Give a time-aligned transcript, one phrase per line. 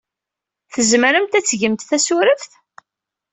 [0.73, 2.51] Tzemremt ad tgemt tasureft?